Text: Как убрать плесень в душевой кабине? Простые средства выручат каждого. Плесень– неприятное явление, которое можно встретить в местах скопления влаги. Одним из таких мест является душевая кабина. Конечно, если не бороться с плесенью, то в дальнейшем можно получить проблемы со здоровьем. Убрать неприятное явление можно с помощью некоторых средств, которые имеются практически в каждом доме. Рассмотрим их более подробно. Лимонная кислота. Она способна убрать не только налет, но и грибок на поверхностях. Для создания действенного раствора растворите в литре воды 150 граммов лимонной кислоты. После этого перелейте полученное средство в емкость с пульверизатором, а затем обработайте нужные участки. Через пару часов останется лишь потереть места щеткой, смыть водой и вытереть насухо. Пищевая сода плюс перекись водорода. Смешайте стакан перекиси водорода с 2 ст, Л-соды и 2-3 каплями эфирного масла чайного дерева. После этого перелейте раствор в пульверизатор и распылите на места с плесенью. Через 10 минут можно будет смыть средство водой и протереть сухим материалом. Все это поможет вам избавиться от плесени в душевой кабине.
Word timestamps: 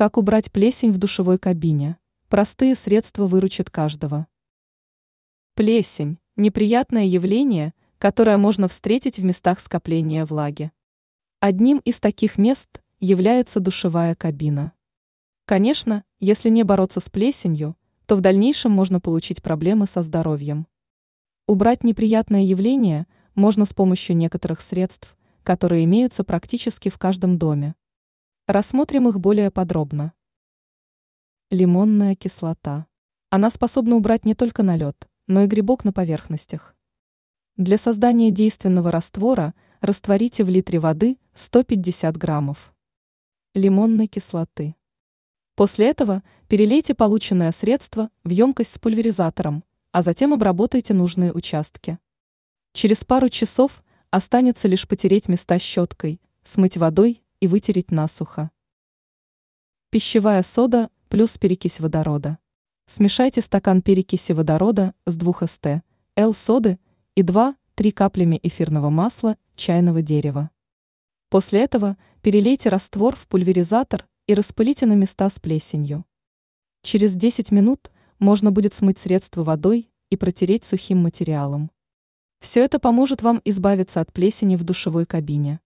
Как 0.00 0.16
убрать 0.16 0.50
плесень 0.50 0.92
в 0.92 0.96
душевой 0.96 1.36
кабине? 1.36 1.98
Простые 2.30 2.74
средства 2.74 3.26
выручат 3.26 3.68
каждого. 3.68 4.28
Плесень– 5.54 6.16
неприятное 6.36 7.04
явление, 7.04 7.74
которое 7.98 8.38
можно 8.38 8.66
встретить 8.66 9.18
в 9.18 9.24
местах 9.24 9.60
скопления 9.60 10.24
влаги. 10.24 10.72
Одним 11.38 11.82
из 11.84 12.00
таких 12.00 12.38
мест 12.38 12.80
является 12.98 13.60
душевая 13.60 14.14
кабина. 14.14 14.72
Конечно, 15.44 16.02
если 16.18 16.48
не 16.48 16.62
бороться 16.62 17.00
с 17.00 17.10
плесенью, 17.10 17.76
то 18.06 18.16
в 18.16 18.22
дальнейшем 18.22 18.72
можно 18.72 19.00
получить 19.00 19.42
проблемы 19.42 19.84
со 19.84 20.00
здоровьем. 20.00 20.66
Убрать 21.46 21.84
неприятное 21.84 22.44
явление 22.44 23.06
можно 23.34 23.66
с 23.66 23.74
помощью 23.74 24.16
некоторых 24.16 24.62
средств, 24.62 25.14
которые 25.42 25.84
имеются 25.84 26.24
практически 26.24 26.88
в 26.88 26.96
каждом 26.96 27.36
доме. 27.36 27.74
Рассмотрим 28.52 29.06
их 29.06 29.20
более 29.20 29.52
подробно. 29.52 30.12
Лимонная 31.50 32.16
кислота. 32.16 32.88
Она 33.28 33.48
способна 33.48 33.94
убрать 33.94 34.24
не 34.24 34.34
только 34.34 34.64
налет, 34.64 35.08
но 35.28 35.42
и 35.42 35.46
грибок 35.46 35.84
на 35.84 35.92
поверхностях. 35.92 36.74
Для 37.56 37.78
создания 37.78 38.32
действенного 38.32 38.90
раствора 38.90 39.54
растворите 39.80 40.42
в 40.42 40.48
литре 40.48 40.80
воды 40.80 41.16
150 41.34 42.16
граммов 42.16 42.74
лимонной 43.54 44.08
кислоты. 44.08 44.74
После 45.54 45.88
этого 45.88 46.24
перелейте 46.48 46.96
полученное 46.96 47.52
средство 47.52 48.10
в 48.24 48.30
емкость 48.30 48.72
с 48.72 48.78
пульверизатором, 48.80 49.62
а 49.92 50.02
затем 50.02 50.34
обработайте 50.34 50.92
нужные 50.92 51.32
участки. 51.32 52.00
Через 52.72 53.04
пару 53.04 53.28
часов 53.28 53.84
останется 54.10 54.66
лишь 54.66 54.88
потереть 54.88 55.28
места 55.28 55.60
щеткой, 55.60 56.20
смыть 56.42 56.76
водой 56.76 57.22
и 57.40 57.48
вытереть 57.48 57.90
насухо. 57.90 58.50
Пищевая 59.90 60.42
сода 60.42 60.90
плюс 61.08 61.36
перекись 61.38 61.80
водорода. 61.80 62.38
Смешайте 62.86 63.40
стакан 63.40 63.82
перекиси 63.82 64.32
водорода 64.32 64.94
с 65.06 65.16
2 65.16 65.46
ст, 65.46 65.66
Л-соды 66.16 66.78
и 67.14 67.22
2-3 67.22 67.92
каплями 67.92 68.38
эфирного 68.42 68.90
масла 68.90 69.36
чайного 69.56 70.02
дерева. 70.02 70.50
После 71.28 71.60
этого 71.60 71.96
перелейте 72.22 72.68
раствор 72.68 73.16
в 73.16 73.26
пульверизатор 73.26 74.06
и 74.26 74.34
распылите 74.34 74.86
на 74.86 74.94
места 74.94 75.30
с 75.30 75.38
плесенью. 75.38 76.04
Через 76.82 77.14
10 77.14 77.50
минут 77.50 77.90
можно 78.18 78.50
будет 78.50 78.74
смыть 78.74 78.98
средство 78.98 79.44
водой 79.44 79.90
и 80.10 80.16
протереть 80.16 80.64
сухим 80.64 80.98
материалом. 80.98 81.70
Все 82.40 82.64
это 82.64 82.78
поможет 82.78 83.22
вам 83.22 83.40
избавиться 83.44 84.00
от 84.00 84.12
плесени 84.12 84.56
в 84.56 84.64
душевой 84.64 85.06
кабине. 85.06 85.60